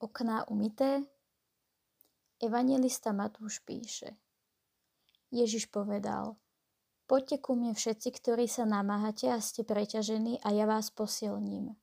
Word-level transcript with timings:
Okná 0.00 0.48
umité? 0.48 1.04
Evangelista 2.40 3.12
Matúš 3.12 3.60
píše. 3.60 4.16
Ježiš 5.28 5.68
povedal, 5.68 6.40
poďte 7.04 7.44
ku 7.44 7.52
mne 7.52 7.76
všetci, 7.76 8.08
ktorí 8.08 8.48
sa 8.48 8.64
namáhate 8.64 9.28
a 9.28 9.44
ste 9.44 9.60
preťažení 9.60 10.40
a 10.40 10.56
ja 10.56 10.64
vás 10.64 10.88
posilním. 10.88 11.76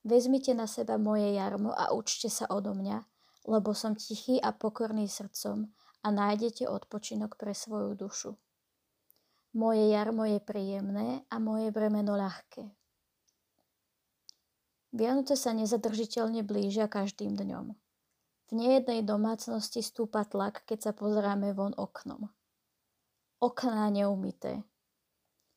Vezmite 0.00 0.56
na 0.56 0.64
seba 0.64 0.96
moje 0.96 1.28
jarmo 1.36 1.76
a 1.76 1.92
učte 1.92 2.32
sa 2.32 2.48
odo 2.48 2.72
mňa, 2.72 3.04
lebo 3.44 3.76
som 3.76 4.00
tichý 4.00 4.40
a 4.40 4.56
pokorný 4.56 5.04
srdcom 5.04 5.68
a 6.00 6.08
nájdete 6.08 6.64
odpočinok 6.64 7.36
pre 7.36 7.52
svoju 7.52 7.92
dušu. 8.00 8.32
Moje 9.60 9.92
jarmo 9.92 10.24
je 10.24 10.40
príjemné 10.40 11.28
a 11.28 11.36
moje 11.36 11.68
bremeno 11.68 12.16
ľahké. 12.16 12.81
Vianoce 14.92 15.40
sa 15.40 15.56
nezadržiteľne 15.56 16.44
blížia 16.44 16.84
každým 16.84 17.32
dňom. 17.32 17.72
V 17.72 18.50
nejednej 18.52 19.00
domácnosti 19.00 19.80
stúpa 19.80 20.28
tlak, 20.28 20.68
keď 20.68 20.78
sa 20.84 20.92
pozeráme 20.92 21.56
von 21.56 21.72
oknom. 21.72 22.28
Okná 23.40 23.88
neumité. 23.88 24.60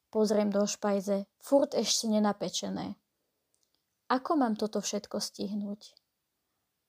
Pozriem 0.08 0.48
do 0.48 0.64
špajze, 0.64 1.28
furt 1.44 1.76
ešte 1.76 2.08
nenapečené. 2.08 2.96
Ako 4.08 4.40
mám 4.40 4.56
toto 4.56 4.80
všetko 4.80 5.20
stihnúť? 5.20 5.92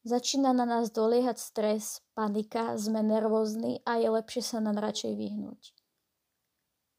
Začína 0.06 0.54
na 0.54 0.62
nás 0.62 0.94
doliehať 0.94 1.42
stres, 1.42 2.06
panika, 2.14 2.78
sme 2.78 3.02
nervózni 3.02 3.82
a 3.82 3.98
je 3.98 4.06
lepšie 4.06 4.38
sa 4.46 4.62
nám 4.62 4.78
radšej 4.78 5.18
vyhnúť. 5.18 5.74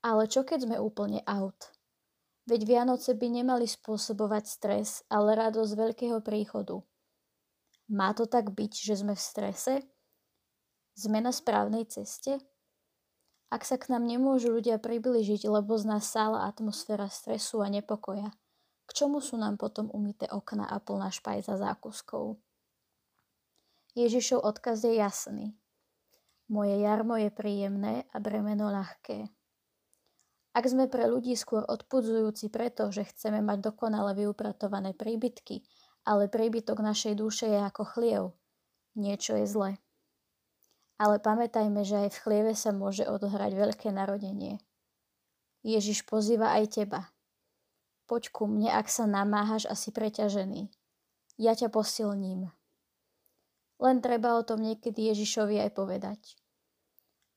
Ale 0.04 0.27
čo 0.27 0.43
keď 0.43 0.68
sme 0.68 0.76
úplne 0.84 1.23
out? 1.23 1.71
Veď 2.47 2.63
Vianoce 2.63 3.11
by 3.11 3.27
nemali 3.43 3.67
spôsobovať 3.67 4.43
stres, 4.47 5.03
ale 5.11 5.35
radosť 5.35 5.73
veľkého 5.75 6.19
príchodu– 6.23 6.79
má 7.87 8.11
to 8.11 8.27
tak 8.27 8.51
byť, 8.51 8.71
že 8.75 8.99
sme 8.99 9.15
v 9.15 9.23
strese? 9.23 9.73
Sme 10.91 11.23
na 11.23 11.31
správnej 11.31 11.87
ceste? 11.87 12.35
Ak 13.48 13.63
sa 13.63 13.79
k 13.79 13.87
nám 13.87 14.04
nemôžu 14.04 14.51
ľudia 14.51 14.76
priblížiť, 14.76 15.48
lebo 15.48 15.79
z 15.79 15.87
nás 15.87 16.04
sála 16.04 16.51
atmosféra 16.51 17.07
stresu 17.07 17.63
a 17.63 17.71
nepokoja, 17.71 18.35
k 18.84 18.91
čomu 18.91 19.23
sú 19.23 19.39
nám 19.39 19.55
potom 19.55 19.87
umité 19.95 20.27
okna 20.27 20.67
a 20.67 20.84
plná 20.84 21.15
špajza 21.15 21.55
zákuskov? 21.55 22.35
Ježišov 23.95 24.43
odkaz 24.43 24.84
je 24.84 24.99
jasný. 24.99 25.45
Moje 26.51 26.76
jarmo 26.84 27.15
je 27.15 27.32
príjemné 27.32 28.04
a 28.11 28.20
bremeno 28.20 28.67
ľahké. 28.67 29.32
Ak 30.58 30.66
sme 30.66 30.90
pre 30.90 31.05
ľudí 31.05 31.38
skôr 31.38 31.62
odpudzujúci 31.62 32.50
preto, 32.50 32.90
že 32.90 33.05
chceme 33.05 33.46
mať 33.46 33.70
dokonale 33.70 34.18
vyupratované 34.18 34.98
príbytky 34.98 35.62
ale 36.08 36.32
príbytok 36.32 36.80
našej 36.80 37.20
duše 37.20 37.52
je 37.52 37.60
ako 37.60 37.84
chliev. 37.84 38.24
Niečo 38.96 39.35
je 39.35 39.46
zle. 39.46 39.72
Ale 40.96 41.20
pamätajme, 41.20 41.84
že 41.84 42.08
aj 42.08 42.10
v 42.16 42.22
chlieve 42.24 42.54
sa 42.55 42.72
môže 42.72 43.04
odohrať 43.04 43.52
veľké 43.54 43.91
narodenie. 43.91 44.63
Ježiš 45.68 46.08
pozýva 46.08 46.55
aj 46.55 46.80
teba. 46.80 47.12
Poď 48.08 48.32
ku 48.32 48.48
mne, 48.48 48.72
ak 48.72 48.88
sa 48.88 49.04
namáhaš 49.04 49.68
a 49.68 49.76
si 49.76 49.91
preťažený. 49.91 50.72
Ja 51.35 51.54
ťa 51.54 51.68
posilním. 51.70 52.50
Len 53.78 53.98
treba 54.00 54.40
o 54.40 54.48
tom 54.48 54.63
niekedy 54.63 55.12
Ježišovi 55.12 55.60
aj 55.60 55.72
povedať. 55.76 56.40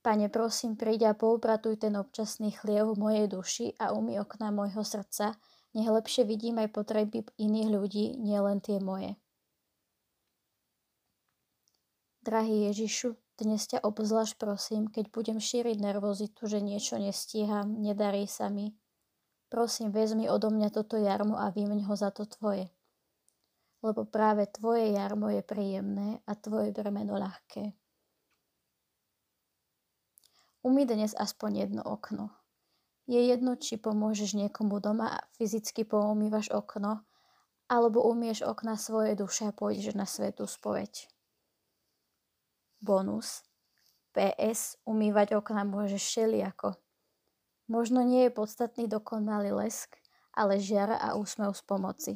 Pane, 0.01 0.33
prosím, 0.33 0.81
príď 0.81 1.13
a 1.13 1.13
poupratuj 1.13 1.77
ten 1.77 1.93
občasný 1.93 2.57
chliev 2.57 2.97
v 2.97 3.01
mojej 3.05 3.27
duši 3.29 3.67
a 3.77 3.93
umy 3.93 4.17
okna 4.17 4.49
môjho 4.49 4.81
srdca, 4.81 5.37
nech 5.77 5.85
lepšie 5.85 6.25
vidím 6.25 6.57
aj 6.57 6.73
potreby 6.73 7.21
iných 7.37 7.69
ľudí, 7.69 8.05
nielen 8.17 8.65
tie 8.65 8.81
moje. 8.81 9.21
Drahý 12.25 12.73
Ježišu, 12.73 13.13
dnes 13.41 13.65
ťa 13.69 13.85
obzvlášť 13.85 14.41
prosím, 14.41 14.89
keď 14.89 15.13
budem 15.13 15.39
šíriť 15.41 15.77
nervozitu, 15.77 16.49
že 16.49 16.65
niečo 16.65 16.97
nestíham, 17.01 17.81
nedarí 17.81 18.25
sa 18.25 18.49
mi. 18.49 18.77
Prosím, 19.53 19.93
vezmi 19.93 20.29
odo 20.29 20.49
mňa 20.49 20.69
toto 20.73 20.97
jarmo 20.97 21.37
a 21.37 21.53
vymeň 21.53 21.89
ho 21.89 21.95
za 21.97 22.09
to 22.09 22.25
tvoje. 22.25 22.69
Lebo 23.85 24.05
práve 24.05 24.49
tvoje 24.49 24.93
jarmo 24.93 25.29
je 25.29 25.45
príjemné 25.45 26.25
a 26.25 26.37
tvoje 26.37 26.73
bremeno 26.73 27.17
ľahké. 27.17 27.80
Umy 30.61 30.85
dnes 30.85 31.17
aspoň 31.17 31.65
jedno 31.65 31.81
okno. 31.81 32.29
Je 33.09 33.17
jedno, 33.17 33.57
či 33.57 33.81
pomôžeš 33.81 34.37
niekomu 34.37 34.77
doma 34.77 35.09
a 35.09 35.25
fyzicky 35.41 35.89
poumývaš 35.89 36.53
okno, 36.53 37.01
alebo 37.65 38.05
umieš 38.05 38.45
okna 38.45 38.77
svojej 38.77 39.17
duše 39.17 39.49
a 39.49 39.57
pôjdeš 39.57 39.97
na 39.97 40.05
svetú 40.05 40.45
spoveď. 40.45 41.09
Bonus. 42.77 43.41
PS. 44.13 44.77
Umývať 44.85 45.41
okna 45.41 45.65
môžeš 45.65 46.05
všelijako. 46.05 46.77
Možno 47.65 48.05
nie 48.05 48.29
je 48.29 48.37
podstatný 48.37 48.85
dokonalý 48.85 49.57
lesk, 49.57 49.97
ale 50.37 50.61
žiara 50.61 51.01
a 51.01 51.17
úsmev 51.17 51.57
z 51.57 51.63
pomoci. 51.65 52.13